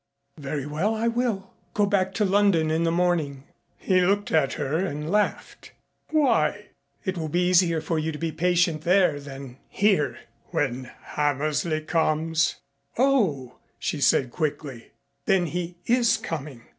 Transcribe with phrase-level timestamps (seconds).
[0.39, 1.53] "Very well, I will.
[1.75, 3.43] Go back to London in the morning."
[3.77, 5.73] He looked at her and laughed.
[6.09, 6.69] "Why?"
[7.05, 10.17] "It will be easier for you to be patient there than here"
[10.49, 12.55] "When Hammersley comes?"
[12.97, 14.89] "Oh," she said quickly,
[15.25, 16.63] "then he is coming?"